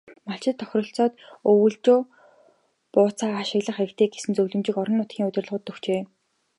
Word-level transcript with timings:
Малчид 0.29 0.55
тохиролцоод 0.59 1.13
өвөлжөө 1.51 1.99
бууцаа 2.93 3.31
ашиглах 3.43 3.77
хэрэгтэй 3.79 4.07
гэсэн 4.09 4.31
зөвлөмжийг 4.35 4.77
орон 4.81 4.95
нутгийн 4.99 5.27
удирдлагуудад 5.29 5.71
өгчээ. 5.71 6.01